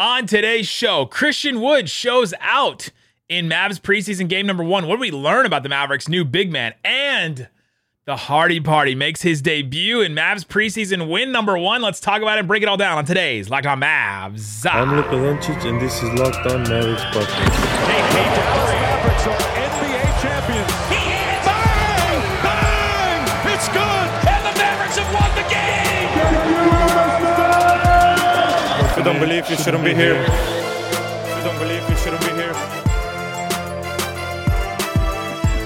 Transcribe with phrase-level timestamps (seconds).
[0.00, 2.88] On today's show, Christian Wood shows out
[3.28, 4.86] in Mavs preseason game number one.
[4.86, 6.72] What do we learn about the Mavericks' new big man?
[6.82, 7.50] And
[8.06, 11.82] the Hardy Party makes his debut in Mavs preseason win number one.
[11.82, 14.64] Let's talk about it and break it all down on today's Locked On Mavs.
[14.72, 18.79] I'm Luka Doncic, and this is Locked On Mavericks podcast.
[29.10, 30.22] Don't believe, you shouldn't be here.
[30.22, 32.52] You don't believe, you shouldn't be here.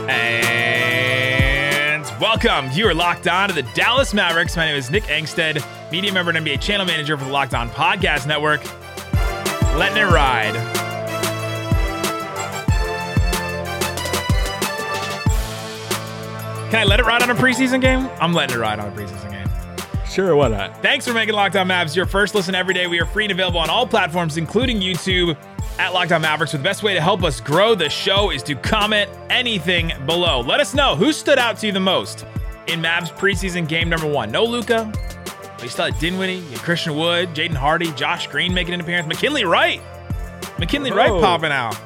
[0.09, 2.71] And welcome.
[2.73, 4.57] You are locked on to the Dallas Mavericks.
[4.57, 5.63] My name is Nick Angstadt,
[5.93, 8.65] media member and NBA channel manager for the Locked On Podcast Network.
[9.77, 10.55] Letting it ride.
[16.71, 18.09] Can I let it ride on a preseason game?
[18.23, 19.44] I'm letting it ride on a preseason game.
[20.09, 20.81] Sure, why not?
[20.83, 22.87] Thanks for making Locked On Mavs your first listen every day.
[22.87, 25.37] We are free and available on all platforms, including YouTube
[25.79, 26.53] at Locked On Mavericks.
[26.53, 30.41] So the best way to help us grow the show is to comment anything below.
[30.41, 32.27] Let us know who stood out to you the most
[32.69, 34.31] in Mavs preseason game number one.
[34.31, 34.93] No Luka.
[35.25, 39.45] But you still had Dinwiddie, Christian Wood, Jaden Hardy, Josh Green making an appearance, McKinley
[39.45, 39.81] Wright.
[40.59, 41.21] McKinley Wright Oh.
[41.21, 41.77] popping out.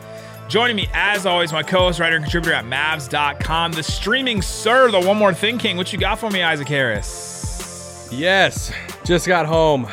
[0.48, 5.00] Joining me, as always, my co-host, writer, and contributor at Mavs.com, the streaming sir, the
[5.00, 5.76] One More Thing King.
[5.76, 7.37] What you got for me, Isaac Harris?
[8.10, 8.72] Yes,
[9.04, 9.86] just got home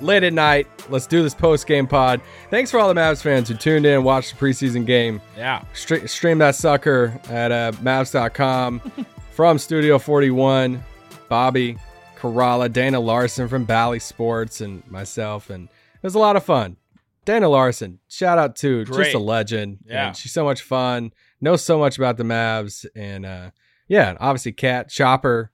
[0.00, 0.66] late at night.
[0.88, 2.20] Let's do this post game pod.
[2.50, 5.20] Thanks for all the Mavs fans who tuned in and watched the preseason game.
[5.36, 5.62] Yeah.
[5.72, 8.80] Stre- stream that sucker at uh, Mavs.com
[9.30, 10.82] from Studio 41.
[11.28, 11.78] Bobby,
[12.18, 15.48] Karalla, Dana Larson from Bally Sports, and myself.
[15.48, 16.76] And it was a lot of fun.
[17.24, 19.04] Dana Larson, shout out to Great.
[19.04, 19.78] just a legend.
[19.86, 20.08] Yeah.
[20.08, 22.84] And she's so much fun, knows so much about the Mavs.
[22.96, 23.50] And uh,
[23.88, 25.52] yeah, obviously, Cat, Chopper.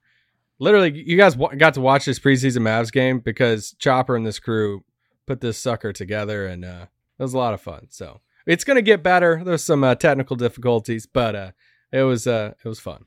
[0.59, 4.39] Literally, you guys wa- got to watch this preseason Mavs game because Chopper and this
[4.39, 4.83] crew
[5.25, 6.85] put this sucker together, and uh,
[7.19, 7.87] it was a lot of fun.
[7.89, 9.43] So it's gonna get better.
[9.43, 11.51] There's some uh, technical difficulties, but uh,
[11.91, 13.05] it was uh, it was fun.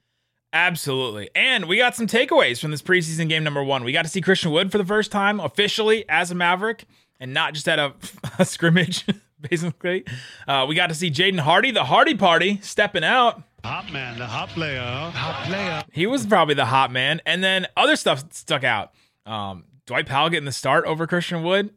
[0.52, 1.30] Absolutely.
[1.34, 3.84] And we got some takeaways from this preseason game number one.
[3.84, 6.86] We got to see Christian Wood for the first time officially as a Maverick
[7.20, 7.94] and not just at a,
[8.38, 9.06] a scrimmage,
[9.40, 10.04] basically.
[10.48, 13.42] Uh, we got to see Jaden Hardy, the Hardy Party, stepping out.
[13.64, 14.80] Hot man, the hot player.
[14.80, 15.82] Hot player.
[15.92, 17.20] He was probably the hot man.
[17.26, 18.92] And then other stuff stuck out.
[19.26, 21.70] Um, Dwight Powell getting the start over Christian Wood.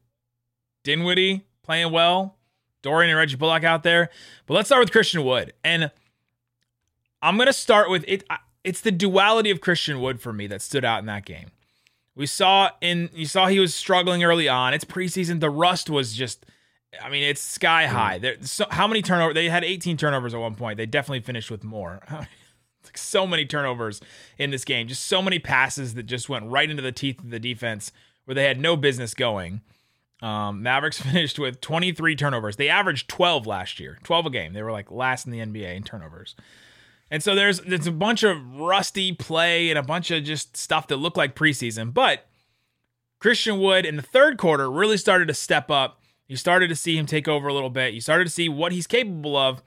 [0.83, 2.37] Dinwiddie playing well.
[2.81, 4.09] Dorian and Reggie Bullock out there.
[4.45, 5.53] But let's start with Christian Wood.
[5.63, 5.91] And
[7.21, 8.23] I'm going to start with it.
[8.63, 11.51] It's the duality of Christian Wood for me that stood out in that game.
[12.15, 14.73] We saw in you saw he was struggling early on.
[14.73, 15.39] It's preseason.
[15.39, 16.45] The rust was just,
[17.01, 18.17] I mean, it's sky high.
[18.17, 19.35] There, so, how many turnovers?
[19.35, 20.77] They had 18 turnovers at one point.
[20.77, 22.01] They definitely finished with more.
[22.11, 24.01] like so many turnovers
[24.37, 24.87] in this game.
[24.87, 27.91] Just so many passes that just went right into the teeth of the defense
[28.25, 29.61] where they had no business going.
[30.21, 32.55] Um, Mavericks finished with 23 turnovers.
[32.55, 34.53] They averaged 12 last year, 12 a game.
[34.53, 36.35] They were like last in the NBA in turnovers.
[37.11, 40.87] And so there's there's a bunch of rusty play and a bunch of just stuff
[40.87, 41.93] that looked like preseason.
[41.93, 42.25] But
[43.19, 46.01] Christian Wood in the third quarter really started to step up.
[46.27, 47.93] You started to see him take over a little bit.
[47.93, 49.61] You started to see what he's capable of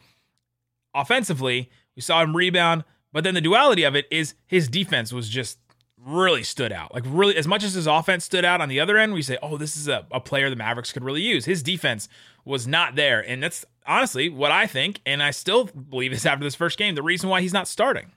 [0.94, 1.70] offensively.
[1.94, 5.58] We saw him rebound, but then the duality of it is his defense was just
[5.98, 6.94] really stood out.
[6.94, 9.38] Like really, as much as his offense stood out on the other end, we say,
[9.42, 11.44] oh, this is a, a player the Mavericks could really use.
[11.44, 12.08] His defense
[12.44, 13.20] was not there.
[13.20, 15.00] And that's honestly what I think.
[15.04, 18.12] And I still believe is after this first game, the reason why he's not starting.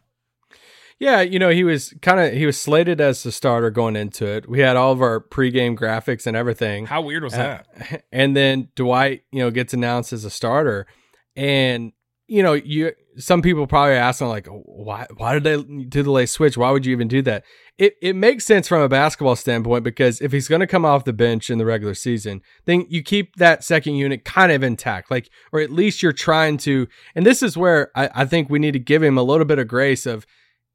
[1.00, 4.26] Yeah, you know, he was kind of he was slated as the starter going into
[4.28, 4.50] it.
[4.50, 6.88] We had all of our pregame graphics and everything.
[6.88, 8.04] How weird was Uh, that?
[8.12, 10.88] and then Dwight, you know, gets announced as a starter,
[11.38, 11.94] and
[12.28, 16.30] you know, you some people probably asking like, why why did they do the late
[16.30, 16.58] switch?
[16.58, 17.44] Why would you even do that?
[17.78, 21.06] It it makes sense from a basketball standpoint because if he's going to come off
[21.06, 25.10] the bench in the regular season, then you keep that second unit kind of intact,
[25.10, 26.88] like, or at least you're trying to.
[27.16, 29.60] And this is where I, I think we need to give him a little bit
[29.60, 30.26] of grace of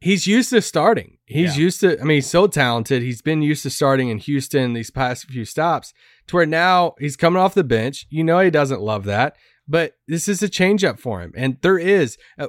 [0.04, 1.16] he's used to starting.
[1.25, 1.62] He's Yeah.
[1.65, 3.03] used to, I mean, he's so talented.
[3.03, 5.94] He's been used to starting in Houston these past few stops
[6.26, 8.06] to where now he's coming off the bench.
[8.11, 9.37] You know, he doesn't love that,
[9.67, 11.32] but this is a change up for him.
[11.37, 12.49] And there is, uh,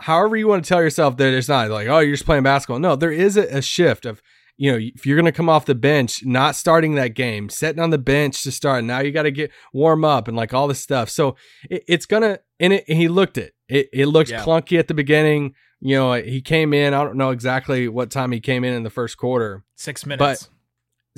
[0.00, 2.78] however, you want to tell yourself that it's not like, oh, you're just playing basketball.
[2.78, 4.22] No, there is a, a shift of,
[4.56, 7.82] you know, if you're going to come off the bench, not starting that game, sitting
[7.82, 10.68] on the bench to start, now you got to get warm up and like all
[10.68, 11.10] this stuff.
[11.10, 11.36] So
[11.68, 13.52] it, it's going to, and it, he looked it.
[13.68, 14.42] It, it looked Yeah.
[14.44, 15.54] clunky at the beginning.
[15.84, 16.94] You know, he came in.
[16.94, 20.48] I don't know exactly what time he came in in the first quarter, Six minutes.
[20.48, 20.48] But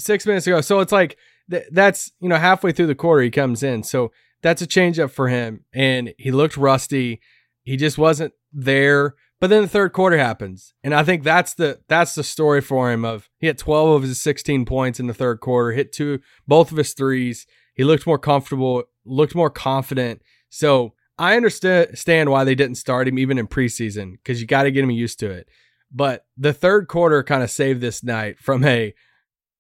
[0.03, 0.61] six minutes ago.
[0.61, 1.17] So it's like
[1.49, 3.85] th- that's you know halfway through the quarter he comes in.
[3.85, 4.11] So
[4.43, 7.21] that's a change up for him, and he looked rusty.
[7.63, 9.15] He just wasn't there.
[9.39, 12.91] But then the third quarter happens, and I think that's the that's the story for
[12.91, 13.05] him.
[13.05, 16.19] Of he had 12 of his 16 points in the third quarter, hit two
[16.49, 17.47] both of his threes.
[17.77, 20.23] He looked more comfortable, looked more confident.
[20.49, 24.71] So I understand why they didn't start him even in preseason because you got to
[24.71, 25.49] get him used to it.
[25.91, 28.95] But the third quarter kind of saved this night from a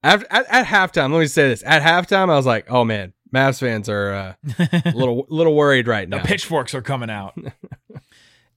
[0.02, 1.12] at, at, at halftime.
[1.12, 4.34] Let me say this: at halftime, I was like, "Oh man, Mavs fans are uh,
[4.58, 7.38] a little little worried right the now." pitchforks are coming out.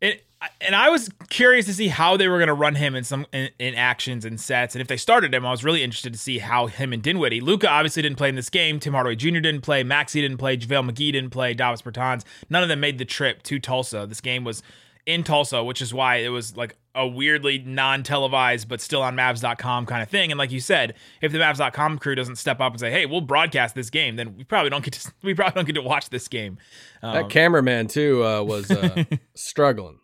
[0.02, 0.24] it,
[0.62, 3.26] and I was curious to see how they were going to run him in some
[3.34, 4.74] in, in, actions and sets.
[4.74, 7.42] And if they started him, I was really interested to see how him and Dinwiddie.
[7.42, 8.80] Luka obviously didn't play in this game.
[8.80, 9.40] Tim Hardaway Jr.
[9.40, 9.84] didn't play.
[9.84, 10.56] Maxi didn't play.
[10.58, 11.54] JaVale McGee didn't play.
[11.54, 12.24] Davis Bertans.
[12.50, 14.06] None of them made the trip to Tulsa.
[14.08, 14.64] This game was
[15.10, 19.88] in Tulsa, which is why it was like a weirdly non-televised but still on Mavs.com
[19.88, 20.32] kind of thing.
[20.32, 23.22] And like you said, if the Mavs.com crew doesn't step up and say, "Hey, we'll
[23.22, 26.12] broadcast this game," then we probably don't get to we probably don't get to watch
[26.12, 26.60] this game.
[27.02, 29.04] Um, that cameraman too uh, was uh,
[29.34, 30.00] struggling.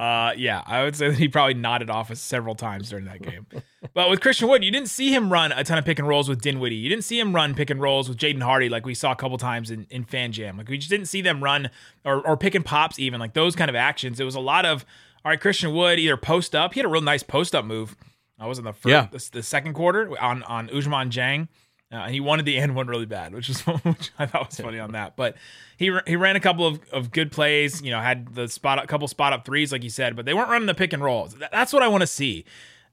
[0.00, 3.46] Uh, yeah, I would say that he probably nodded off several times during that game.
[3.92, 6.26] but with Christian Wood, you didn't see him run a ton of pick and rolls
[6.26, 6.76] with Dinwiddie.
[6.76, 9.16] You didn't see him run pick and rolls with Jaden Hardy like we saw a
[9.16, 10.56] couple times in, in Fan Jam.
[10.56, 11.68] Like we just didn't see them run
[12.02, 14.18] or, or pick and pops even like those kind of actions.
[14.20, 14.86] It was a lot of
[15.22, 16.72] all right, Christian Wood either post up.
[16.72, 17.94] He had a real nice post up move.
[18.38, 19.06] I was in the first, yeah.
[19.10, 21.48] the, the, second quarter on on Ousmane Dieng.
[21.92, 24.60] Uh, and he wanted the end one really bad, which is which I thought was
[24.60, 25.16] funny on that.
[25.16, 25.36] But
[25.76, 27.82] he he ran a couple of, of good plays.
[27.82, 30.34] You know, had the spot a couple spot up threes, like you said, but they
[30.34, 31.36] weren't running the pick and rolls.
[31.52, 32.44] That's what I want to see.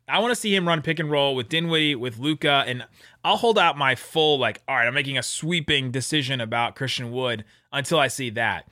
[0.10, 2.86] I want to see him run pick and roll with Dinwiddie, with Luka, and
[3.26, 7.12] I'll hold out my full like, all right, I'm making a sweeping decision about Christian
[7.12, 8.70] Wood until I see that.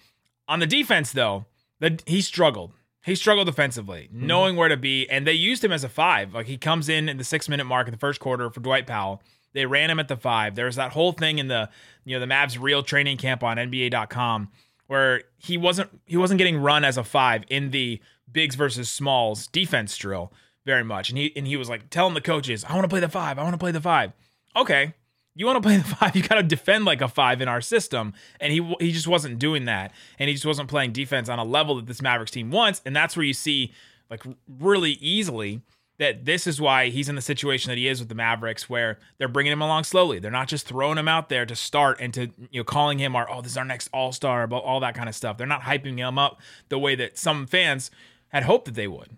[0.48, 1.46] On the defense, though,
[1.82, 2.72] that he struggled.
[3.04, 4.26] He struggled defensively, mm-hmm.
[4.26, 6.34] knowing where to be, and they used him as a five.
[6.34, 8.88] Like he comes in in the six minute mark in the first quarter for Dwight
[8.88, 9.22] Powell.
[9.56, 10.54] They ran him at the five.
[10.54, 11.70] There was that whole thing in the
[12.04, 14.50] you know the Mavs real training camp on NBA.com
[14.88, 18.00] where he wasn't he wasn't getting run as a five in the
[18.32, 20.32] bigs versus smalls defense drill
[20.66, 23.00] very much, and he and he was like telling the coaches, "I want to play
[23.00, 23.40] the five.
[23.40, 24.12] I want to play the five.
[24.56, 24.94] Okay,
[25.36, 27.62] you want to play the five, you got to defend like a five in our
[27.62, 28.14] system.
[28.40, 31.44] And he he just wasn't doing that, and he just wasn't playing defense on a
[31.44, 32.82] level that this Mavericks team wants.
[32.86, 33.72] And that's where you see
[34.10, 34.24] like
[34.60, 35.62] really easily
[35.98, 39.00] that this is why he's in the situation that he is with the Mavericks, where
[39.18, 40.20] they're bringing him along slowly.
[40.20, 43.16] They're not just throwing him out there to start and to you know calling him
[43.16, 45.38] our oh this is our next All Star, all that kind of stuff.
[45.38, 46.40] They're not hyping him up
[46.70, 47.92] the way that some fans
[48.30, 49.18] had hoped that they would.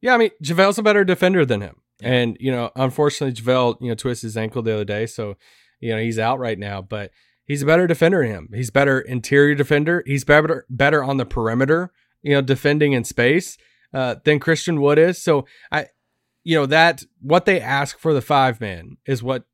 [0.00, 1.76] Yeah, I mean JaVale's a better defender than him.
[2.02, 5.36] And you know, unfortunately, JaVale you know twisted his ankle the other day, so
[5.80, 6.82] you know he's out right now.
[6.82, 7.12] But
[7.44, 8.48] he's a better defender than him.
[8.52, 10.02] He's better interior defender.
[10.06, 11.92] He's better better on the perimeter,
[12.22, 13.56] you know, defending in space
[13.94, 15.22] uh, than Christian Wood is.
[15.22, 15.86] So I,
[16.42, 19.44] you know, that what they ask for the five man is what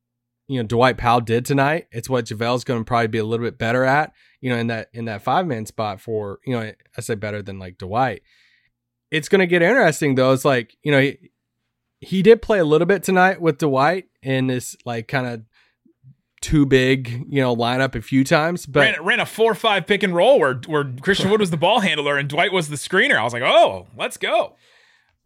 [0.48, 1.86] you know Dwight Powell did tonight.
[1.92, 4.12] It's what JaVale's going to probably be a little bit better at.
[4.40, 7.42] You know, in that in that five man spot for you know I say better
[7.42, 8.22] than like Dwight.
[9.10, 10.32] It's going to get interesting though.
[10.32, 11.30] It's like you know he,
[12.00, 15.42] he did play a little bit tonight with Dwight in this like kind of
[16.40, 18.66] too big, you know, lineup a few times.
[18.66, 21.56] But ran, ran a four five pick and roll where where Christian Wood was the
[21.56, 23.16] ball handler and Dwight was the screener.
[23.16, 24.56] I was like, oh, let's go.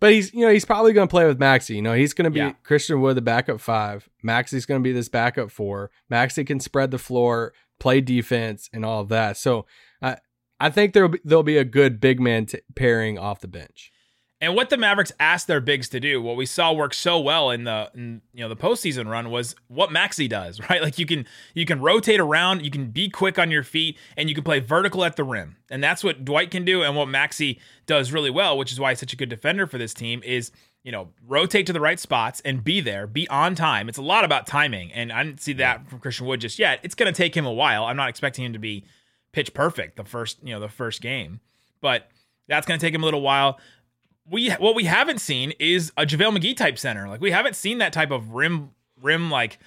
[0.00, 1.76] But he's you know he's probably going to play with Maxi.
[1.76, 2.52] You know he's going to be yeah.
[2.62, 4.08] Christian Wood the backup five.
[4.24, 5.90] Maxi's going to be this backup four.
[6.10, 9.36] Maxi can spread the floor, play defense, and all of that.
[9.36, 9.66] So
[10.02, 10.18] I
[10.60, 13.92] I think there'll be, there'll be a good big man t- pairing off the bench.
[14.44, 17.50] And what the Mavericks asked their bigs to do, what we saw work so well
[17.50, 20.82] in the in, you know the postseason run was what Maxi does, right?
[20.82, 24.28] Like you can you can rotate around, you can be quick on your feet, and
[24.28, 25.56] you can play vertical at the rim.
[25.70, 28.90] And that's what Dwight can do, and what Maxi does really well, which is why
[28.90, 30.22] he's such a good defender for this team.
[30.24, 30.50] Is
[30.82, 33.88] you know rotate to the right spots and be there, be on time.
[33.88, 36.80] It's a lot about timing, and I didn't see that from Christian Wood just yet.
[36.82, 37.84] It's going to take him a while.
[37.84, 38.84] I'm not expecting him to be
[39.32, 41.40] pitch perfect the first you know the first game,
[41.80, 42.10] but
[42.46, 43.58] that's going to take him a little while
[44.28, 47.08] we what we haven't seen is a JaVale McGee type center.
[47.08, 49.58] Like we haven't seen that type of rim rim like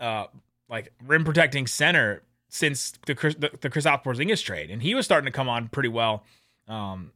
[0.00, 0.26] uh
[0.68, 5.26] like rim protecting center since the the, the Kristaps Porzingis trade, and he was starting
[5.26, 6.24] to come on pretty well
[6.68, 7.12] um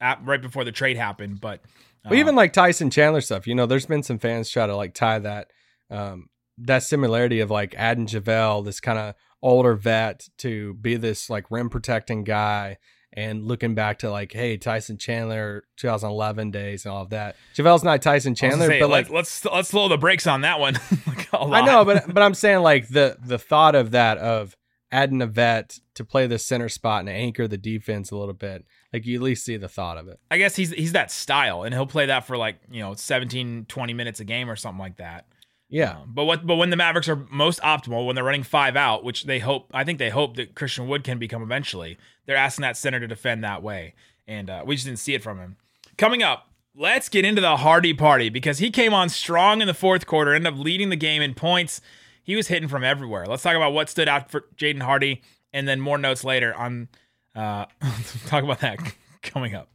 [0.00, 1.40] at, right before the trade happened.
[1.40, 1.60] But
[2.04, 4.76] uh, well, even like Tyson Chandler stuff, you know, there's been some fans try to
[4.76, 5.50] like tie that
[5.90, 11.28] um that similarity of like adding JaVale, this kind of older vet, to be this
[11.28, 12.78] like rim protecting guy
[13.12, 17.36] and looking back to like, hey, Tyson Chandler, 2011 days and all of that.
[17.54, 20.78] JaVale's not Tyson Chandler, say, but like, let's let's slow the brakes on that one.
[21.32, 24.56] I know, but but I'm saying like the the thought of that of
[24.92, 28.64] adding a vet to play the center spot and anchor the defense a little bit.
[28.92, 30.18] Like you at least see the thought of it.
[30.30, 33.66] I guess he's he's that style, and he'll play that for like you know 17,
[33.68, 35.26] 20 minutes a game or something like that.
[35.68, 35.98] Yeah.
[35.98, 39.04] Um, but what but when the Mavericks are most optimal, when they're running five out,
[39.04, 42.62] which they hope I think they hope that Christian Wood can become eventually, they're asking
[42.62, 43.94] that center to defend that way.
[44.28, 45.56] And uh, we just didn't see it from him.
[45.96, 49.74] Coming up, let's get into the Hardy party because he came on strong in the
[49.74, 51.80] fourth quarter, ended up leading the game in points.
[52.22, 53.24] he was hitting from everywhere.
[53.26, 56.88] Let's talk about what stood out for Jaden Hardy, and then more notes later on.
[57.34, 57.66] Uh,
[58.26, 58.78] talk about that
[59.22, 59.68] coming up.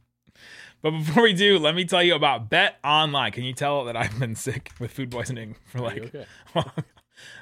[0.82, 3.30] But before we do, let me tell you about Bet Online.
[3.30, 6.12] Can you tell that I've been sick with food poisoning for like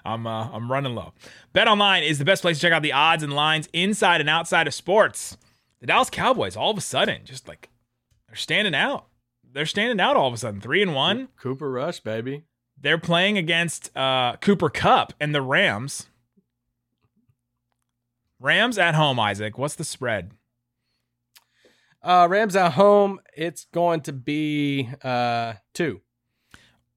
[0.05, 1.13] I'm uh, I'm running low.
[1.53, 4.31] Bet Online is the best place to check out the odds and lines inside and
[4.31, 5.37] outside of sports.
[5.81, 7.69] The Dallas Cowboys all of a sudden just like
[8.27, 9.07] they're standing out.
[9.53, 10.61] They're standing out all of a sudden.
[10.61, 11.29] 3 and 1.
[11.37, 12.45] Cooper Rush, baby.
[12.81, 16.07] They're playing against uh, Cooper Kupp and the Rams.
[18.39, 19.59] Rams at home, Isaac.
[19.59, 20.31] What's the spread?
[22.03, 23.21] Uh, Rams at home.
[23.37, 26.01] It's going to be uh two.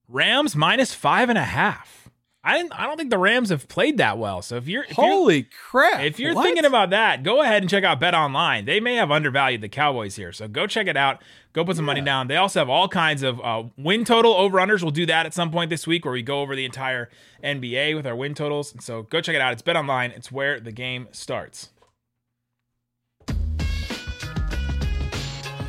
[0.07, 2.02] Rams minus five and a half.
[2.45, 2.73] I didn't.
[2.73, 4.41] I don't think the Rams have played that well.
[4.41, 6.43] So if you're if holy you're, crap, if you're what?
[6.43, 8.65] thinking about that, go ahead and check out Bet Online.
[8.65, 11.21] They may have undervalued the Cowboys here, so go check it out.
[11.53, 11.93] Go put some yeah.
[11.93, 12.27] money down.
[12.27, 14.81] They also have all kinds of uh, win total over unders.
[14.81, 17.09] We'll do that at some point this week, where we go over the entire
[17.43, 18.73] NBA with our win totals.
[18.73, 19.53] And so go check it out.
[19.53, 20.11] It's Bet Online.
[20.11, 21.69] It's where the game starts.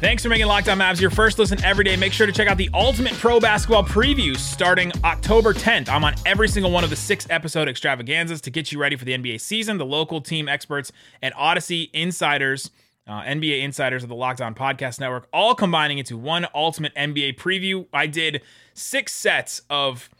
[0.05, 1.97] Thanks for making Locked On Mavs your first listen every day.
[1.97, 5.89] Make sure to check out the Ultimate Pro Basketball Preview starting October 10th.
[5.89, 9.07] I'm on every single one of the six episode extravaganzas to get you ready for
[9.07, 9.79] the NBA season.
[9.79, 10.93] The local team experts
[11.23, 12.71] and Odyssey insiders,
[13.07, 17.39] uh, NBA insiders of the Locked On Podcast Network, all combining into one Ultimate NBA
[17.39, 17.87] Preview.
[17.91, 18.43] I did
[18.75, 20.11] six sets of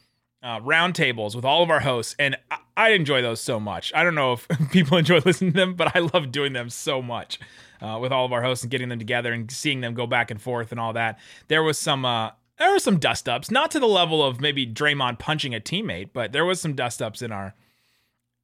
[0.43, 3.93] uh, roundtables with all of our hosts, and I-, I enjoy those so much.
[3.95, 7.03] I don't know if people enjoy listening to them, but I love doing them so
[7.03, 7.39] much
[7.85, 10.31] uh, with all of our hosts and getting them together and seeing them go back
[10.31, 11.19] and forth and all that.
[11.49, 14.67] There was some uh, there were some dust ups, not to the level of maybe
[14.67, 17.55] Draymond punching a teammate, but there was some dust ups in our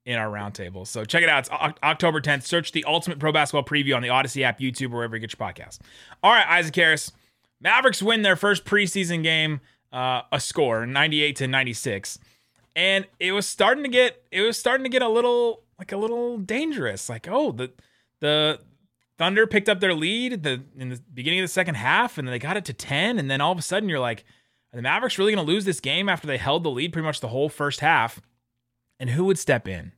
[0.04, 0.86] in our roundtable.
[0.86, 1.40] So check it out.
[1.40, 2.42] It's o- October 10th.
[2.42, 5.38] Search the Ultimate Pro Basketball Preview on the Odyssey app, YouTube, or wherever you get
[5.38, 5.78] your podcast.
[6.22, 7.12] All right, Isaac Harris.
[7.60, 9.60] Mavericks win their first preseason game,
[9.92, 12.18] uh, a score, 98 to 96.
[12.74, 15.96] And it was starting to get it was starting to get a little like a
[15.96, 17.08] little dangerous.
[17.08, 17.70] Like, oh, the
[18.20, 18.60] the
[19.20, 22.32] Thunder picked up their lead the, in the beginning of the second half, and then
[22.32, 23.18] they got it to 10.
[23.18, 24.24] And then all of a sudden, you're like,
[24.72, 27.04] are the Mavericks really going to lose this game after they held the lead pretty
[27.04, 28.22] much the whole first half?
[28.98, 29.92] And who would step in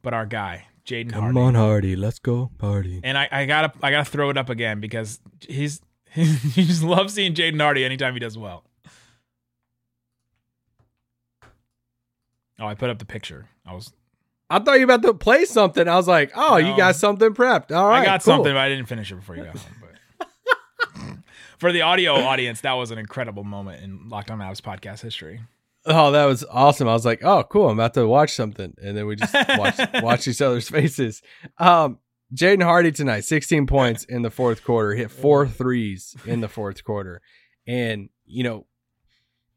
[0.00, 1.26] but our guy, Jaden Hardy?
[1.34, 3.02] Come on, Hardy, let's go party.
[3.04, 5.82] And I, I gotta I gotta throw it up again because he's
[6.14, 8.64] you just love seeing Jaden Hardy anytime he does well.
[12.58, 13.48] Oh, I put up the picture.
[13.66, 13.92] I was
[14.52, 15.88] I thought you were about to play something.
[15.88, 16.56] I was like, oh, no.
[16.58, 17.74] you got something prepped.
[17.74, 18.02] All right.
[18.02, 18.34] I got cool.
[18.34, 19.72] something, but I didn't finish it before you got home.
[19.80, 21.16] But
[21.58, 25.40] for the audio audience, that was an incredible moment in Locked On Mavs podcast history.
[25.86, 26.86] Oh, that was awesome.
[26.86, 27.70] I was like, oh, cool.
[27.70, 28.74] I'm about to watch something.
[28.82, 31.22] And then we just watched watch each other's faces.
[31.56, 31.98] Um,
[32.34, 36.84] Jaden Hardy tonight, 16 points in the fourth quarter, hit four threes in the fourth
[36.84, 37.22] quarter.
[37.66, 38.66] And, you know,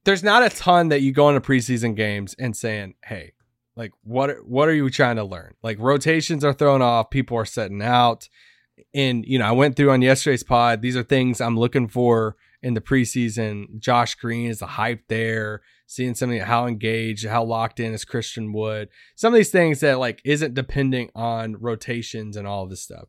[0.06, 3.34] there's not a ton that you go into preseason games and saying, hey,
[3.76, 5.54] like what what are you trying to learn?
[5.62, 8.30] Like rotations are thrown off, people are setting out.
[8.94, 10.82] And you know, I went through on yesterday's pod.
[10.82, 13.80] These are things I'm looking for in the preseason.
[13.80, 15.62] Josh Green is the hype there.
[15.88, 18.90] Seeing something how engaged, how locked in is Christian Wood.
[19.16, 23.08] Some of these things that like isn't depending on rotations and all this stuff.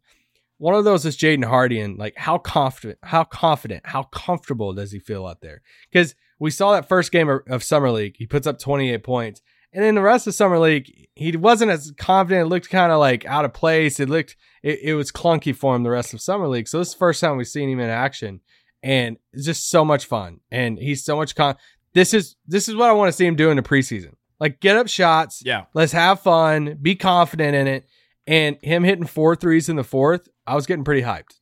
[0.58, 4.92] One of those is Jaden Hardy and like how confident, how confident, how comfortable does
[4.92, 5.62] he feel out there?
[5.90, 9.42] Because we saw that first game of, of Summer League, he puts up 28 points
[9.76, 12.46] and then the rest of summer league, he wasn't as confident.
[12.46, 14.00] It looked kind of like out of place.
[14.00, 16.66] It looked it, it was clunky for him the rest of summer league.
[16.66, 18.40] So this is the first time we've seen him in action,
[18.82, 20.40] and it's just so much fun.
[20.50, 21.56] And he's so much con.
[21.92, 24.14] This is this is what I want to see him do in the preseason.
[24.40, 25.42] Like get up shots.
[25.44, 25.66] Yeah.
[25.74, 26.78] Let's have fun.
[26.80, 27.86] Be confident in it.
[28.26, 31.38] And him hitting four threes in the fourth, I was getting pretty hyped.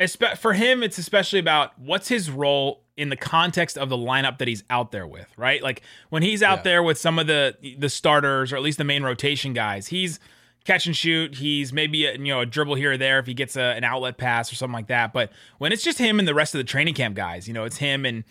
[0.00, 4.38] Espe- for him, it's especially about what's his role in the context of the lineup
[4.38, 5.62] that he's out there with, right?
[5.62, 6.62] Like when he's out yeah.
[6.64, 10.18] there with some of the the starters or at least the main rotation guys, he's
[10.64, 11.36] catch and shoot.
[11.36, 13.84] He's maybe a, you know a dribble here or there if he gets a, an
[13.84, 15.12] outlet pass or something like that.
[15.12, 17.64] But when it's just him and the rest of the training camp guys, you know,
[17.64, 18.24] it's him and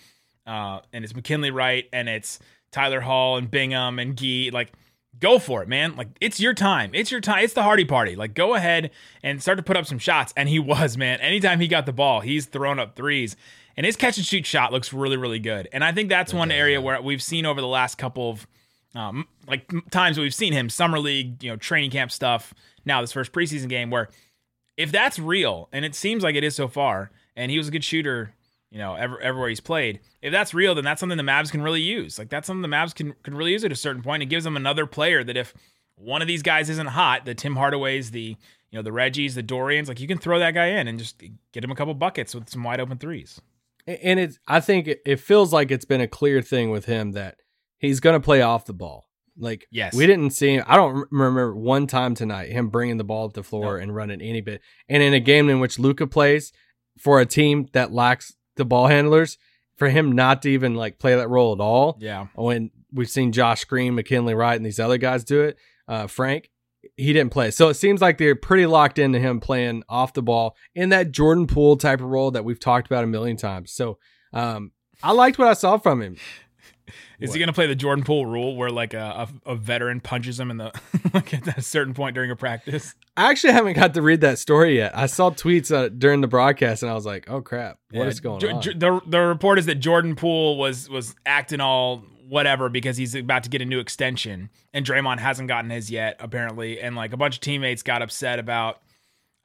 [0.46, 2.38] uh, and it's McKinley Wright and it's
[2.70, 4.50] Tyler Hall and Bingham and Gee.
[4.50, 4.72] Like,
[5.18, 5.96] go for it, man.
[5.96, 6.90] Like it's your time.
[6.92, 7.42] It's your time.
[7.42, 8.16] It's the Hardy party.
[8.16, 8.90] Like go ahead
[9.22, 10.34] and start to put up some shots.
[10.36, 11.20] And he was, man.
[11.20, 13.34] Anytime he got the ball, he's thrown up threes
[13.78, 15.68] and his catch and shoot shot looks really really good.
[15.72, 18.46] And I think that's one area where we've seen over the last couple of
[18.94, 22.52] um, like times we've seen him summer league, you know, training camp stuff.
[22.84, 24.08] Now this first preseason game where
[24.76, 27.70] if that's real, and it seems like it is so far, and he was a
[27.70, 28.34] good shooter,
[28.70, 30.00] you know, ever, everywhere he's played.
[30.22, 32.18] If that's real, then that's something the Mavs can really use.
[32.18, 34.24] Like that's something the Mavs can can really use at a certain point.
[34.24, 35.54] It gives them another player that if
[35.94, 38.36] one of these guys isn't hot, the Tim Hardaways, the
[38.72, 41.22] you know the Reggies, the Dorians, like you can throw that guy in and just
[41.52, 43.40] get him a couple buckets with some wide open threes
[44.02, 47.36] and it's I think it, feels like it's been a clear thing with him that
[47.78, 49.06] he's going to play off the ball.
[49.40, 49.94] Like, Yes.
[49.94, 50.64] we didn't see him.
[50.66, 54.20] I don't remember one time tonight him bringing the ball up the floor and running
[54.20, 54.60] any bit.
[54.88, 56.52] And in a game in which Luka plays
[56.98, 59.38] for a team that lacks the ball handlers,
[59.76, 62.26] for him not to even like play that role at all, Yeah.
[62.34, 66.50] when we've seen Josh Green, McKinley Wright, and these other guys do it, uh, Frank,
[66.96, 67.50] he didn't play.
[67.50, 71.12] So it seems like they're pretty locked into him playing off the ball in that
[71.12, 73.72] Jordan Poole type of role that we've talked about a million times.
[73.72, 73.98] So
[74.32, 76.16] um, I liked what I saw from him.
[77.20, 77.34] Is What?
[77.34, 80.38] he going to play the Jordan Poole rule where like a, a, a veteran punches
[80.38, 80.72] him in the
[81.14, 82.94] like at a certain point during a practice?
[83.16, 84.96] I actually haven't got to read that story yet.
[84.96, 88.18] I saw tweets uh, during the broadcast and I was like, oh crap, what is
[88.18, 88.62] Yeah, going Jo- on?
[88.62, 93.14] Jo- the the report is that Jordan Poole was was acting all whatever because he's
[93.14, 97.12] about to get a new extension and Draymond hasn't gotten his yet apparently and like
[97.12, 98.80] a bunch of teammates got upset about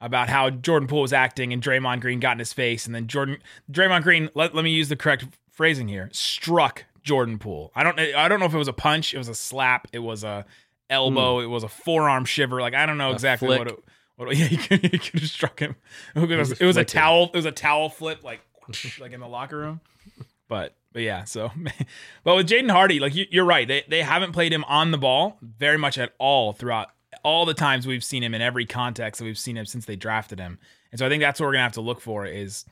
[0.00, 3.06] about how Jordan Poole was acting and Draymond Green got in his face and then
[3.06, 3.38] Jordan
[3.70, 7.70] Draymond Green let, let me use the correct phrasing here struck Jordan Poole.
[7.74, 10.00] I don't I don't know if it was a punch, it was a slap, it
[10.00, 10.44] was a
[10.90, 11.44] elbow, hmm.
[11.44, 12.60] it was a forearm shiver.
[12.60, 13.10] Like I don't know.
[13.10, 13.58] A exactly flick.
[13.58, 13.84] what it,
[14.16, 15.76] what yeah, he could, he could have struck him.
[16.14, 17.30] It was, it was a towel.
[17.32, 18.40] It was a towel flip, like
[19.00, 19.80] like in the locker room.
[20.48, 21.52] But but yeah, so
[22.24, 24.98] but with Jaden Hardy, like you, you're right, they they haven't played him on the
[24.98, 26.88] ball very much at all throughout
[27.22, 29.96] all the times we've seen him in every context that we've seen him since they
[29.96, 30.58] drafted him.
[30.90, 32.64] And so I think that's what we're gonna have to look for is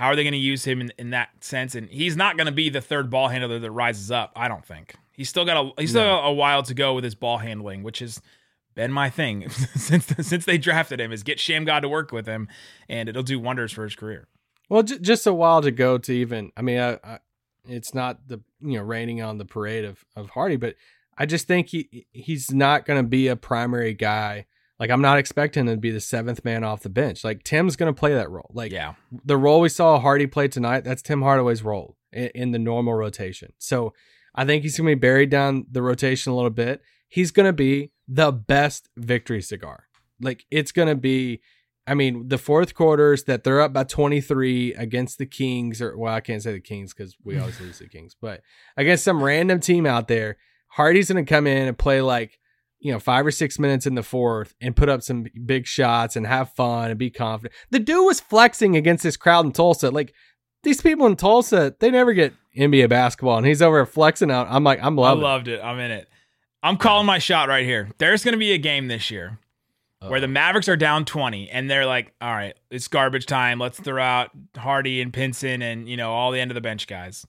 [0.00, 1.74] how are they going to use him in, in that sense?
[1.74, 4.32] And he's not going to be the third ball handler that rises up.
[4.34, 7.04] I don't think he's still got a he's still got a while to go with
[7.04, 8.22] his ball handling, which has
[8.74, 11.12] been my thing since since they drafted him.
[11.12, 12.48] Is get Shammgod to work with him,
[12.88, 14.26] and it'll do wonders for his career.
[14.70, 16.50] Well, j- just a while to go to even.
[16.56, 17.18] I mean, I, I,
[17.72, 20.76] it's not the you know raining on the parade of of Hardy, but
[21.16, 24.46] I just think he he's not going to be a primary guy.
[24.78, 27.22] Like I'm not expecting him to be the seventh man off the bench.
[27.22, 28.50] Like Tim's going to play that role.
[28.54, 32.50] Like Yeah, the role we saw Hardy play tonight, that's Tim Hardaway's role in, in
[32.52, 33.52] the normal rotation.
[33.58, 33.92] So
[34.34, 36.82] I think he's going to be buried down the rotation a little bit.
[37.08, 39.84] He's going to be the best victory cigar.
[40.20, 41.40] Like it's going to be,
[41.86, 46.12] I mean, the fourth quarters that they're up by 23 against the Kings, or well,
[46.14, 48.42] I can't say the Kings because we always lose the Kings, but
[48.76, 50.36] against some random team out there,
[50.68, 52.38] Hardy's going to come in and play like,
[52.78, 56.16] you know, five or six minutes in the fourth and put up some big shots
[56.16, 57.52] and have fun and be confident.
[57.70, 59.90] The dude was flexing against this crowd in Tulsa.
[59.90, 60.14] Like
[60.62, 64.46] these people in Tulsa, they never get NBA basketball, and he's over flexing out.
[64.50, 65.22] I'm like, I'm I loving.
[65.22, 65.26] it.
[65.26, 65.60] loved it.
[65.62, 66.08] I'm in it.
[66.62, 67.88] I'm calling my shot right here.
[67.98, 69.38] There's going to be a game this year
[70.06, 73.58] where the Mavericks are down 20 and they're like, all right, it's garbage time.
[73.58, 76.86] Let's throw out Hardy and Pinson and, you know, all the end of the bench
[76.86, 77.26] guys.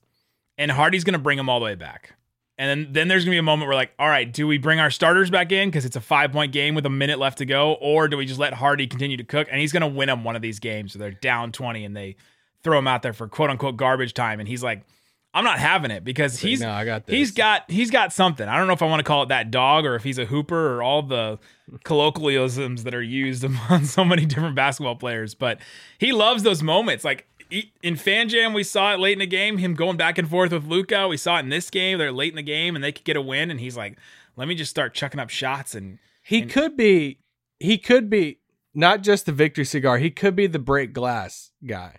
[0.57, 2.13] And Hardy's going to bring them all the way back.
[2.57, 4.57] And then, then there's going to be a moment where, like, all right, do we
[4.57, 7.39] bring our starters back in because it's a five point game with a minute left
[7.39, 7.73] to go?
[7.81, 9.47] Or do we just let Hardy continue to cook?
[9.49, 10.93] And he's going to win them one of these games.
[10.93, 12.15] So they're down 20 and they
[12.63, 14.39] throw him out there for quote unquote garbage time.
[14.39, 14.83] And he's like,
[15.33, 17.15] I'm not having it because he's no, I got this.
[17.15, 18.47] he's got he's got something.
[18.47, 20.25] I don't know if I want to call it that dog or if he's a
[20.25, 21.39] hooper or all the
[21.85, 25.33] colloquialisms that are used among so many different basketball players.
[25.35, 25.59] But
[25.97, 27.05] he loves those moments.
[27.05, 27.27] Like
[27.81, 30.51] in Fan Jam, we saw it late in the game, him going back and forth
[30.51, 31.07] with Luka.
[31.07, 31.97] We saw it in this game.
[31.97, 33.97] They're late in the game and they could get a win, and he's like,
[34.35, 37.19] "Let me just start chucking up shots." And He could be.
[37.59, 38.39] He could be
[38.73, 39.97] not just the victory cigar.
[39.97, 41.97] He could be the break glass guy.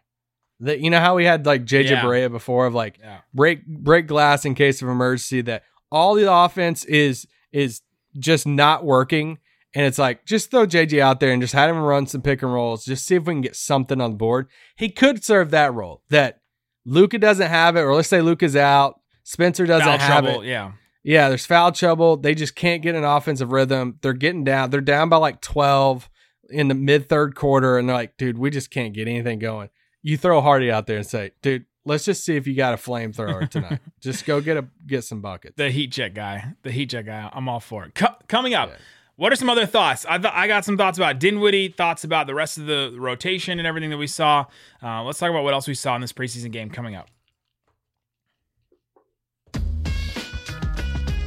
[0.62, 2.02] That you know how we had like JJ Yeah.
[2.02, 5.42] Barea before of like yeah, break break glass in case of emergency.
[5.42, 7.82] That all the offense is is
[8.18, 9.38] just not working,
[9.74, 12.42] and it's like just throw JJ out there and just have him run some pick
[12.42, 12.84] and rolls.
[12.84, 14.48] Just see if we can get something on the board.
[14.76, 16.02] He could serve that role.
[16.10, 16.40] That
[16.84, 19.00] Luka doesn't have it, or let's say Luka's out.
[19.24, 20.42] Spencer doesn't foul have trouble.
[20.42, 20.48] it.
[20.48, 20.72] Yeah,
[21.02, 22.16] Yeah, there's foul trouble.
[22.16, 23.98] They just can't get an offensive rhythm.
[24.02, 24.70] They're getting down.
[24.70, 26.08] They're down by like 12
[26.50, 29.68] in the mid third quarter, and they're like, dude, we just can't get anything going.
[30.02, 32.76] You throw Hardy out there and say, dude, let's just see if you got a
[32.76, 33.80] flamethrower tonight.
[34.00, 35.56] just go get a get some buckets.
[35.56, 37.30] the heat check guy, the heat check guy.
[37.32, 37.94] I'm all for it.
[37.94, 38.70] Co- coming up.
[38.70, 38.76] Yeah.
[39.16, 40.04] What are some other thoughts?
[40.08, 43.58] I th- I got some thoughts about Dinwiddie, thoughts about the rest of the rotation
[43.58, 44.46] and everything that we saw.
[44.82, 47.08] Uh, let's talk about what else we saw in this preseason game coming up.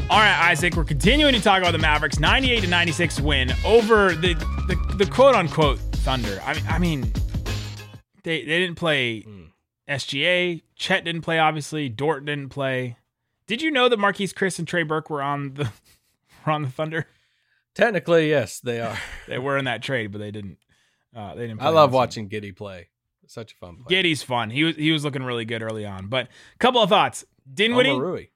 [0.08, 4.14] All right, Isaac, we're continuing to talk about the Mavericks 98 to 96 win over
[4.14, 4.34] the
[4.68, 6.40] the, the quote unquote Thunder.
[6.46, 7.14] I mean, I mean,
[8.26, 9.52] they they didn't play Mm.
[9.88, 10.62] SGA.
[10.76, 11.88] Chet didn't play, obviously.
[11.90, 12.98] Dort didn't play.
[13.48, 15.72] Did you know that Marquese Chriss and Trey Burke were on the
[16.46, 17.08] were on the Thunder?
[17.74, 18.98] Technically, yes, they are.
[19.28, 20.58] They were in that trade, but they didn't.
[21.16, 21.60] Uh, they didn't.
[21.60, 22.90] Play I love watching Giddey play.
[23.28, 23.96] Such a fun play.
[23.96, 24.50] Giddey's fun.
[24.50, 26.08] He was he was looking really good early on.
[26.08, 27.26] But a couple of thoughts.
[27.52, 28.30] Dinwiddie.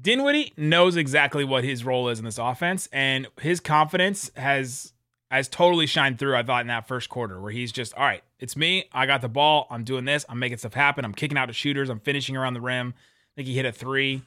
[0.00, 4.92] Dinwiddie knows exactly what his role is in this offense, and his confidence has
[5.30, 6.36] has totally shined through.
[6.36, 8.88] I thought in that first quarter, where he's just, all right, it's me.
[8.92, 9.66] I got the ball.
[9.70, 10.24] I'm doing this.
[10.28, 11.04] I'm making stuff happen.
[11.04, 11.88] I'm kicking out to shooters.
[11.88, 12.94] I'm finishing around the rim.
[12.96, 14.22] I think he hit a three.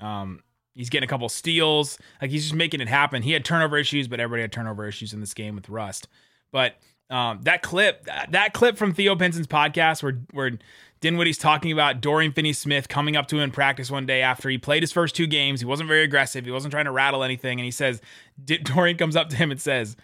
[0.00, 0.42] Um,
[0.78, 1.98] He's getting a couple steals.
[2.22, 3.22] Like he's just making it happen.
[3.22, 6.06] He had turnover issues, but everybody had turnover issues in this game with Rust.
[6.52, 6.76] But
[7.10, 10.52] um, that clip, that, clip from Theo Pinson's podcast where where
[11.00, 14.56] Dinwiddie's talking about Dorian Finney-Smith coming up to him in practice one day after he
[14.56, 15.58] played his first two games.
[15.60, 16.44] He wasn't very aggressive.
[16.44, 17.58] He wasn't trying to rattle anything.
[17.58, 18.00] And he says,
[18.44, 19.96] Dorian comes up to him and says,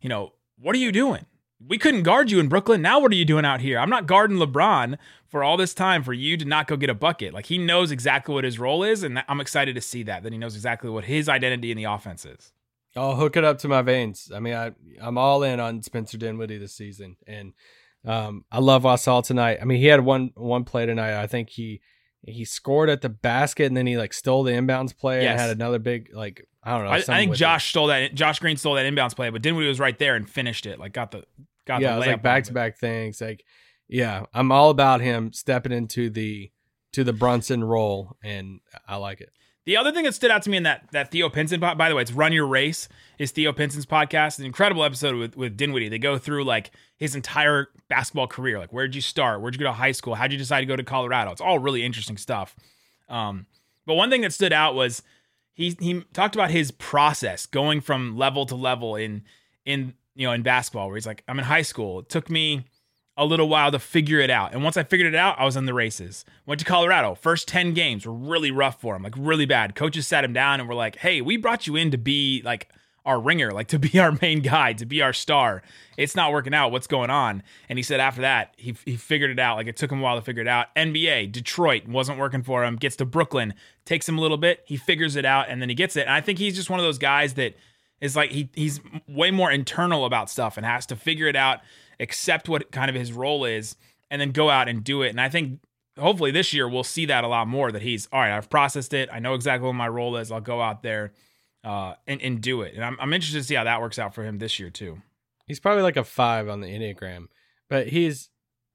[0.00, 1.26] you know, what are you doing?
[1.66, 2.80] We couldn't guard you in Brooklyn.
[2.82, 3.78] Now what are you doing out here?
[3.80, 6.94] I'm not guarding LeBron for all this time for you to not go get a
[6.94, 7.34] bucket.
[7.34, 10.22] Like he knows exactly what his role is, and I'm excited to see that.
[10.22, 12.52] That he knows exactly what his identity in the offense is.
[12.96, 14.30] I'll hook it up to my veins.
[14.34, 17.52] I mean, I I'm all in on Spencer Dinwiddie this season, and
[18.04, 19.58] um, I love I tonight.
[19.60, 21.20] I mean, he had one one play tonight.
[21.20, 21.80] I think he
[22.22, 25.32] he scored at the basket, and then he like stole the inbounds play Yes.
[25.32, 26.90] and had another big like I don't know.
[26.90, 28.14] I, I think Josh stole that.
[28.14, 30.78] Josh Green stole that inbounds play, but Dinwiddie was right there and finished it.
[30.78, 31.24] Like got the
[31.66, 31.80] got.
[31.80, 33.22] Yeah, the it was like back to back things.
[33.22, 33.42] Like,
[33.88, 36.52] yeah, I'm all about him stepping into the
[36.92, 39.30] to the Brunson role, and I like it.
[39.64, 41.88] The other thing that stood out to me in that that Theo Pinson, pod- by
[41.88, 42.86] the way, it's Run Your Race
[43.18, 44.38] is Theo Pinson's podcast.
[44.38, 45.88] An incredible episode with with Dinwiddie.
[45.88, 48.58] They go through like his entire basketball career.
[48.58, 49.40] Like where'd you start?
[49.40, 50.16] Where'd you go to high school?
[50.16, 51.30] How'd you decide to go to Colorado?
[51.30, 52.54] It's all really interesting stuff.
[53.08, 53.46] Um,
[53.86, 55.02] but one thing that stood out was
[55.58, 59.24] he he talked about his process going from level to level in
[59.66, 61.98] in you know in basketball where he's like I'm in high school.
[61.98, 62.64] It took me
[63.18, 64.54] a little while to figure it out.
[64.54, 66.24] And once I figured it out, I was in the races.
[66.46, 67.16] Went to Colorado.
[67.16, 69.74] First 10 games were really rough for him, like really bad.
[69.74, 72.68] Coaches sat him down and were like, hey, we brought you in to be like
[73.04, 75.62] our ringer, like to be our main guy, to be our star.
[75.96, 76.70] It's not working out.
[76.70, 77.42] What's going on?
[77.68, 79.56] And he said after that, he, he figured it out.
[79.56, 80.72] Like it took him a while to figure it out.
[80.76, 82.76] NBA, Detroit wasn't working for him.
[82.76, 83.54] Gets to Brooklyn,
[83.88, 84.62] takes him a little bit.
[84.66, 86.02] He figures it out and then he gets it.
[86.02, 87.56] And I think he's just one of those guys that
[88.00, 91.60] is like he he's way more internal about stuff and has to figure it out,
[91.98, 93.76] accept what kind of his role is,
[94.10, 95.08] and then go out and do it.
[95.08, 95.60] And I think
[95.98, 97.72] hopefully this year we'll see that a lot more.
[97.72, 98.36] That he's all right.
[98.36, 99.08] I've processed it.
[99.10, 100.30] I know exactly what my role is.
[100.30, 101.12] I'll go out there
[101.64, 102.74] uh, and and do it.
[102.74, 105.00] And I'm I'm interested to see how that works out for him this year too.
[105.46, 107.28] He's probably like a five on the Enneagram,
[107.70, 108.28] but he's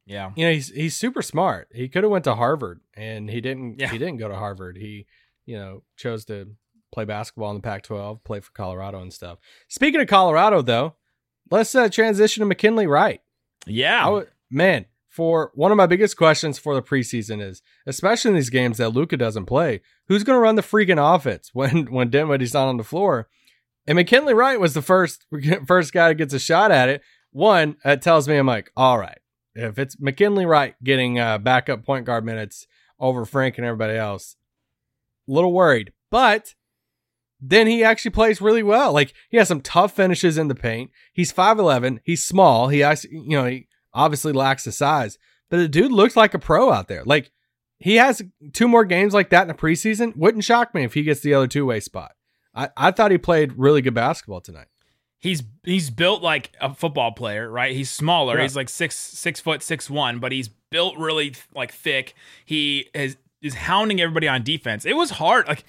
[0.06, 0.32] Yeah.
[0.36, 1.70] you know he's he's super smart.
[1.74, 3.80] He could have went to Harvard, and he didn't.
[3.80, 3.90] Yeah.
[3.90, 4.78] He didn't go to Harvard.
[4.78, 5.06] He
[5.46, 6.56] you know chose to
[6.94, 9.40] play basketball in the Pac-12, play for Colorado and stuff.
[9.68, 10.94] Speaking of Colorado, though,
[11.50, 13.22] let's uh, transition to McKinley Wright.
[13.66, 14.08] Yeah.
[14.10, 18.50] Would, man, for one of my biggest questions for the preseason is, especially in these
[18.50, 22.54] games that Luka doesn't play, who's going to run the freaking offense when when Dinwiddie's
[22.54, 23.28] not on the floor?
[23.86, 25.26] And McKinley Wright was the first
[25.66, 27.02] first guy that gets a shot at it.
[27.32, 29.18] One, that tells me I'm like, all right,
[29.56, 32.68] if it's McKinley Wright getting uh, backup point guard minutes
[33.00, 34.36] over Frank and everybody else,
[35.28, 35.94] a little worried.
[36.10, 36.56] But
[37.40, 38.94] then he actually plays really well.
[38.94, 40.92] Like he has some tough finishes in the paint.
[41.12, 42.00] He's 5'11.
[42.04, 42.70] He's small.
[42.70, 45.18] He actually, you know, he obviously lacks the size,
[45.50, 47.04] but the dude looks like a pro out there.
[47.04, 47.32] Like
[47.78, 48.22] he has
[48.54, 50.16] two more games like that in the preseason.
[50.16, 52.14] Wouldn't shock me if he gets the other two way spot.
[52.56, 54.68] I, I thought he played really good basketball tonight.
[55.24, 57.74] He's he's built like a football player, right?
[57.74, 58.36] He's smaller.
[58.36, 58.44] Yeah.
[58.44, 62.14] He's like six six foot six one, but he's built really like thick.
[62.46, 64.86] He is is hounding everybody on defense.
[64.86, 65.48] It was hard.
[65.48, 65.64] Like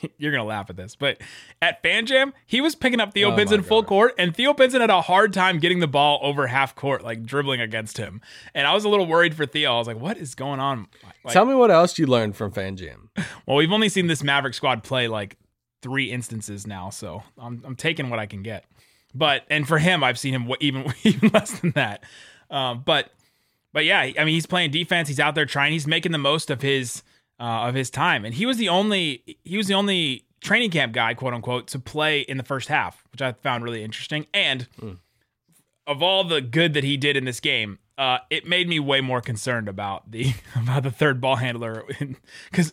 [0.18, 1.18] you're gonna laugh at this, but
[1.62, 4.52] at Fan Jam, he was picking up Theo Oh my Pinson full court, and Theo
[4.52, 8.20] Pinson had a hard time getting the ball over half court, like dribbling against him.
[8.54, 9.74] And I was a little worried for Theo.
[9.74, 10.88] I was like, "What is going on?"
[11.24, 13.08] Like, Tell me what else you learned from Fan Jam.
[13.46, 15.38] well, we've only seen this Maverick squad play like
[15.82, 18.64] three instances now, so I'm I'm taking what I can get.
[19.14, 22.04] But and for him, I've seen him even even less than that.
[22.50, 23.10] Um, but
[23.72, 25.08] but yeah, I mean, he's playing defense.
[25.08, 25.72] He's out there trying.
[25.72, 27.02] He's making the most of his
[27.40, 30.92] uh, of his time, and he was the only he was the only training camp
[30.92, 34.26] guy, quote unquote, to play in the first half, which I found really interesting.
[34.32, 34.66] And
[35.86, 39.00] of all the good that he did in this game, uh, it made me way
[39.00, 41.84] more concerned about the about the third ball handler
[42.50, 42.72] because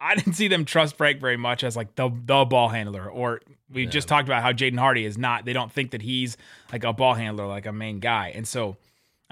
[0.00, 3.08] I didn't see them trust Frank very much as like the the ball handler.
[3.10, 5.44] Or we just talked about how Jaden Hardy is not.
[5.44, 6.36] They don't think that he's
[6.72, 8.76] like a ball handler, like a main guy, and so.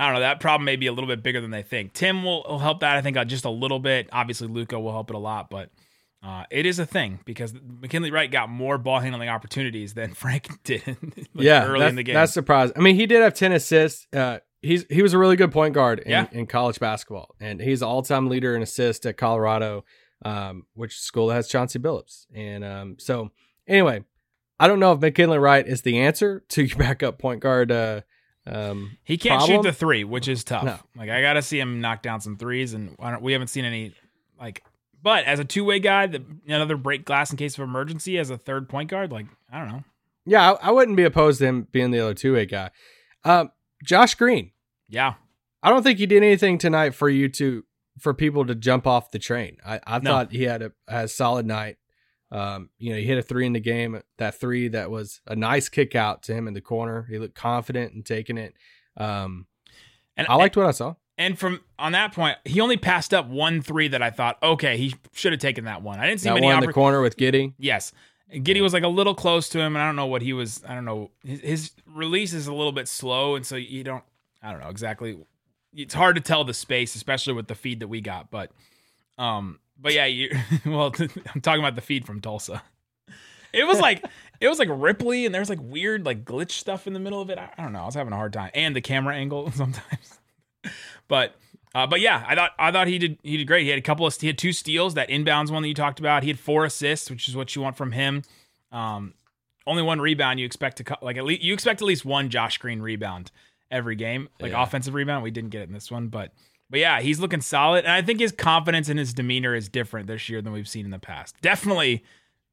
[0.00, 0.20] I don't know.
[0.20, 1.92] That problem may be a little bit bigger than they think.
[1.92, 4.08] Tim will, will help that, I think, uh, just a little bit.
[4.12, 5.70] Obviously, Luka will help it a lot, but
[6.22, 10.62] uh, it is a thing because McKinley Wright got more ball handling opportunities than Frank
[10.62, 12.14] did like, yeah, early that's, in the game.
[12.14, 12.74] that's surprising.
[12.76, 14.06] I mean, he did have ten assists.
[14.12, 16.26] Uh, he's he was a really good point guard in, Yeah.
[16.30, 19.84] in college basketball, and he's the all time leader in assists at Colorado,
[20.24, 22.26] um, which school has Chauncey Billups.
[22.34, 23.30] And um, so
[23.66, 24.04] anyway,
[24.60, 27.70] I don't know if McKinley Wright is the answer to your backup point guard.
[27.70, 28.00] Uh,
[28.46, 29.58] um, He can't problem?
[29.58, 30.64] shoot the three, which is tough.
[30.64, 30.78] No.
[30.96, 33.48] Like I got to see him knock down some threes, and I don't, we haven't
[33.48, 33.94] seen any.
[34.40, 34.62] Like,
[35.02, 38.30] but as a two way guy, the, another break glass in case of emergency, as
[38.30, 39.84] a third point guard, like I don't know.
[40.24, 42.70] yeah, I, I wouldn't be opposed to him being the other two way guy.
[43.24, 43.50] Um,
[43.84, 44.52] Josh Green,
[44.88, 45.14] Yeah,
[45.62, 47.64] I don't think he did anything tonight for you to
[48.00, 49.56] for people to jump off the train.
[49.66, 50.10] I, I No.
[50.10, 51.76] thought he had a, a solid night.
[52.30, 54.00] Um, you know, he hit a three in the game.
[54.18, 57.06] That three that was a nice kick out to him in the corner.
[57.10, 58.54] He looked confident in taking it.
[58.96, 59.46] Um,
[60.16, 60.94] And I liked what I saw.
[61.16, 64.76] And from on that point, he only passed up one three that I thought, okay,
[64.76, 65.98] he should have taken that one.
[65.98, 66.46] I didn't see That many.
[66.46, 67.54] one in the corner with Giddey.
[67.58, 67.92] yes,
[68.32, 70.62] Giddey was like a little close to him, and I don't know what he was.
[70.68, 71.10] I don't know.
[71.24, 74.04] His, his release is a little bit slow, and so you don't.
[74.42, 75.18] I don't know exactly.
[75.74, 78.30] It's hard to tell the space, especially with the feed that we got.
[78.30, 78.50] But,
[79.18, 80.30] um, but yeah, you.
[80.64, 80.94] Well,
[81.34, 82.62] I'm talking about the feed from Tulsa.
[83.52, 84.04] It was like
[84.40, 87.30] it was like Ripley, and there's like weird like glitch stuff in the middle of
[87.30, 87.38] it.
[87.38, 87.82] I, I don't know.
[87.82, 90.18] I was having a hard time, and the camera angle sometimes.
[91.08, 91.36] but
[91.74, 93.64] uh, but yeah, I thought I thought he did he did great.
[93.64, 96.00] He had a couple of he had two steals, that inbounds one that you talked
[96.00, 96.22] about.
[96.22, 98.22] He had four assists, which is what you want from him.
[98.72, 99.14] Um,
[99.66, 100.40] only one rebound.
[100.40, 103.30] You expect to like at least you expect at least one Josh Green rebound
[103.70, 104.62] every game, like Yeah.
[104.62, 105.22] offensive rebound.
[105.22, 106.32] We didn't get it in this one, but
[106.70, 110.06] but yeah, he's looking solid, and I think his confidence and his demeanor is different
[110.06, 111.34] this year than we've seen in the past.
[111.40, 112.04] Definitely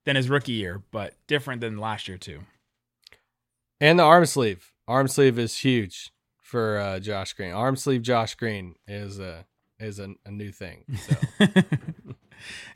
[0.05, 2.41] than his rookie year, but different than last year too.
[3.81, 4.71] And the arm sleeve.
[4.87, 7.51] Arm sleeve is huge for uh, Josh Green.
[7.51, 9.45] Arm sleeve Josh Green is a
[9.79, 10.85] is a, a new thing.
[10.97, 11.15] So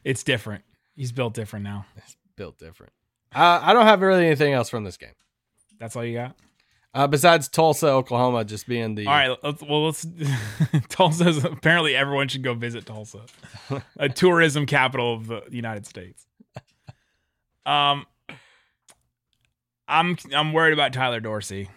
[0.04, 0.64] it's different.
[0.96, 1.86] He's built different now.
[1.96, 2.92] it's built different.
[3.34, 5.14] Uh, I don't have really anything else from this game.
[5.80, 6.36] That's all you got.
[6.94, 10.08] Uh, besides Tulsa, Oklahoma, just being the All right, let's, well, let's.
[10.90, 13.22] Tulsa's apparently everyone should go visit Tulsa,
[13.98, 16.26] a tourism capital of the United States.
[17.66, 18.08] Um,
[19.88, 21.70] I'm I'm worried about Tyler Dorsey.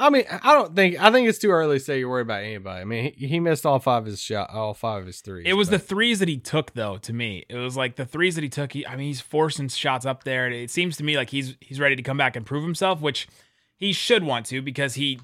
[0.00, 2.44] I mean, I don't think I think it's too early to say you're worried about
[2.44, 2.80] anybody.
[2.80, 5.44] I mean, he, he missed all five of his shot, all five of his threes.
[5.46, 6.98] It was the threes that he took, though.
[6.98, 8.72] To me, it was like the threes that he took.
[8.72, 10.46] He, I mean, he's forcing shots up there.
[10.46, 13.00] and It seems to me like he's he's ready to come back and prove himself,
[13.00, 13.26] which
[13.76, 15.18] he should want to because he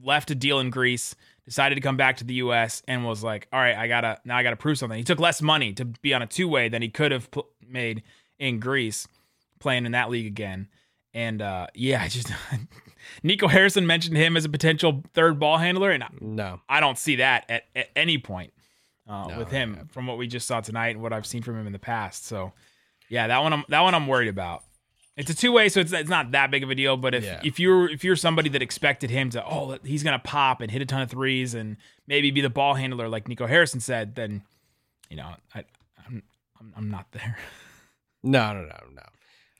[0.00, 2.82] left a deal in Greece, decided to come back to the U.S.
[2.86, 5.42] and was like, "All right, I gotta now I gotta prove something." He took less
[5.42, 8.04] money to be on a two way than he could have pl- made
[8.38, 9.08] in Greece,
[9.58, 10.68] playing in that league again.
[11.14, 12.28] And uh, yeah, I just
[13.22, 16.60] Nico Harrison mentioned him as a potential third ball handler, and no.
[16.68, 18.52] I don't see that at, at any point
[19.08, 19.82] uh, No, with him yeah.
[19.92, 22.26] from what we just saw tonight and what I've seen from him in the past.
[22.26, 22.52] So,
[23.08, 24.64] yeah, that one I'm that one I'm worried about.
[25.16, 26.96] It's a two way, so it's it's not that big of a deal.
[26.96, 27.40] But if Yeah.
[27.44, 30.82] if you're if you're somebody that expected him to oh he's gonna pop and hit
[30.82, 31.76] a ton of threes and
[32.08, 34.42] maybe be the ball handler like Nico Harrison said, then
[35.08, 35.64] you know I
[36.04, 36.22] I'm
[36.58, 37.38] I'm, I'm not there.
[38.26, 39.02] No, no, no, no.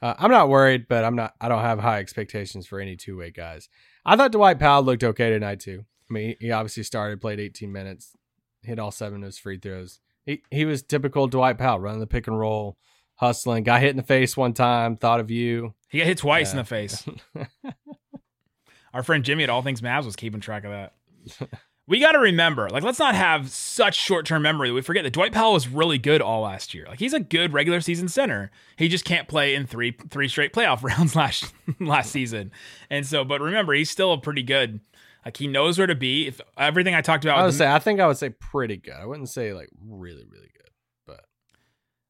[0.05, 1.33] Uh, I'm not worried, but I'm not.
[1.41, 3.71] I don't have high expectations for any two way guys.
[4.05, 5.87] I thought Dwight Powell looked okay tonight too.
[6.11, 8.15] I mean, he obviously started, played 18 minutes,
[8.63, 10.01] hit all seven of his free throws.
[10.27, 12.77] He he was typical Dwight Powell, running the pick and roll,
[13.15, 13.65] hustling.
[13.65, 14.99] Got hit in the face one time.
[14.99, 15.73] Thought of you.
[15.89, 17.09] He got hit twice in the face.
[18.93, 20.93] Our friend Jimmy at All Things Mavs was keeping track of that.
[21.87, 25.05] we got to remember, like, let's not have such short term memory that we forget
[25.05, 26.87] that Dwight Powell was really good all last year.
[26.89, 28.51] Like, he's a good regular season center.
[28.77, 32.53] He just can't play in three three straight playoff rounds last last season.
[32.91, 34.81] And so, but remember, he's still a pretty good.
[35.27, 36.27] Like, he knows where to be.
[36.27, 37.67] If everything I talked about, I would with say.
[37.71, 38.95] I think I would say pretty good.
[38.95, 40.71] I wouldn't say like really, really good,
[41.07, 41.25] but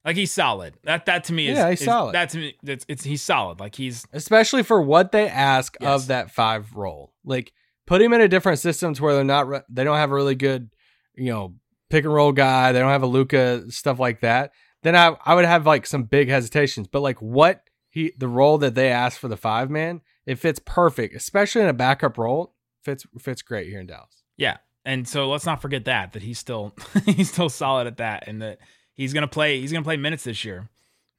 [0.05, 0.75] like he's solid.
[0.85, 2.15] That that to me is Yeah, he's is- solid.
[2.15, 3.59] That to me, it's, it's he's solid.
[3.61, 6.03] Like he's especially for what they ask Yes.
[6.03, 7.13] of that five role.
[7.25, 7.53] Like
[7.87, 10.15] put him in a different system to where they're not re- they don't have a
[10.15, 10.71] really good,
[11.15, 11.55] you know,
[11.91, 12.73] pick and roll guy.
[12.73, 14.53] They don't have a Luka stuff like that.
[14.83, 16.89] Then I I would have like some big hesitations.
[16.89, 20.61] But like what he the role that they asked for the five man, it fits
[20.65, 22.55] perfect, especially in a backup role.
[22.83, 24.23] Fits fits great here in Dallas.
[24.37, 24.59] Yeah.
[24.85, 26.75] And so let's not forget that that he's still
[27.07, 28.59] he's still solid at that and that
[28.93, 30.69] he's gonna play he's gonna play minutes this year.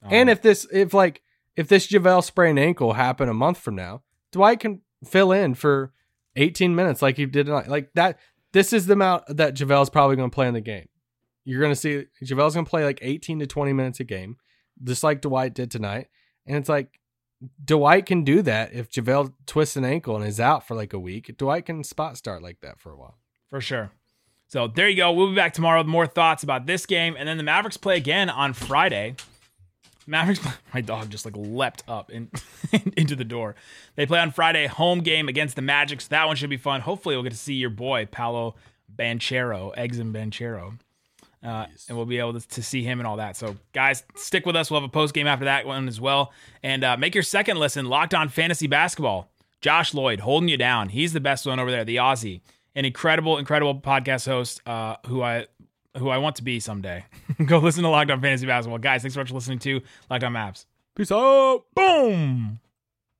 [0.03, 1.21] Um, and if this if like
[1.55, 5.93] if this JaVale sprained ankle happened a month from now, Dwight can fill in for
[6.35, 8.19] 18 minutes like he did like, like that.
[8.53, 10.87] This is the amount that JaVale's probably going to play in the game.
[11.43, 14.37] You're going to see JaVale's going to play like 18 to 20 minutes a game,
[14.83, 16.07] just like Dwight did tonight.
[16.47, 16.99] And it's like
[17.63, 20.99] Dwight can do that if JaVale twists an ankle and is out for like a
[20.99, 21.35] week.
[21.37, 23.17] Dwight can spot start like that for a while.
[23.49, 23.91] for sure.
[24.47, 25.11] So there you go.
[25.11, 27.97] We'll be back tomorrow with more thoughts about this game, and then the Mavericks play
[27.97, 29.15] again on Friday.
[30.07, 30.45] Mavericks.
[30.73, 32.29] My dog just like leapt up in,
[32.97, 33.55] into the door.
[33.95, 36.01] They play on Friday, home game against the Magic.
[36.01, 36.81] So that one should be fun.
[36.81, 38.55] Hopefully, we'll get to see your boy Paolo
[38.93, 40.77] Banchero, eggs and Banchero,
[41.43, 43.35] uh, and we'll be able to, to see him and all that.
[43.35, 44.71] So guys, stick with us.
[44.71, 46.31] We'll have a post game after that one as well,
[46.63, 49.29] and uh, make your second listen locked on fantasy basketball.
[49.61, 50.89] Josh Lloyd holding you down.
[50.89, 52.41] He's the best one over there, the Aussie,
[52.75, 55.47] an incredible, incredible podcast host uh, who I
[55.97, 57.05] who I want to be someday.
[57.45, 59.01] Go listen to Locked On Fantasy Basketball, guys.
[59.01, 60.65] Thanks so much for listening to Locked On Mavs.
[60.95, 61.63] Peace out.
[61.75, 62.59] Boom.